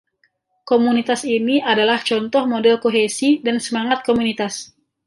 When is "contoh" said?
2.09-2.43